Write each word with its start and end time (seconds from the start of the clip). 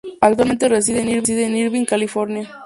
Actualmente 0.19 0.67
reside 0.67 1.01
en 1.01 1.55
Irvine, 1.59 1.85
California. 1.85 2.49